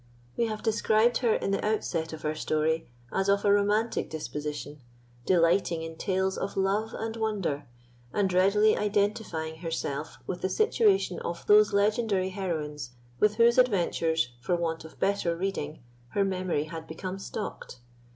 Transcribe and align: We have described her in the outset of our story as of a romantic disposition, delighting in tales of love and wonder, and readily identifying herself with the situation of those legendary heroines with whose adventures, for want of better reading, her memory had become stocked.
We 0.35 0.47
have 0.47 0.63
described 0.63 1.17
her 1.19 1.35
in 1.35 1.51
the 1.51 1.63
outset 1.63 2.11
of 2.11 2.25
our 2.25 2.33
story 2.33 2.87
as 3.13 3.29
of 3.29 3.45
a 3.45 3.53
romantic 3.53 4.09
disposition, 4.09 4.81
delighting 5.27 5.83
in 5.83 5.95
tales 5.95 6.39
of 6.39 6.57
love 6.57 6.95
and 6.97 7.15
wonder, 7.15 7.67
and 8.11 8.33
readily 8.33 8.75
identifying 8.75 9.57
herself 9.57 10.17
with 10.25 10.41
the 10.41 10.49
situation 10.49 11.19
of 11.19 11.45
those 11.45 11.71
legendary 11.71 12.29
heroines 12.29 12.95
with 13.19 13.35
whose 13.35 13.59
adventures, 13.59 14.29
for 14.39 14.55
want 14.55 14.83
of 14.83 14.99
better 14.99 15.37
reading, 15.37 15.83
her 16.15 16.23
memory 16.25 16.63
had 16.63 16.87
become 16.87 17.19
stocked. 17.19 17.77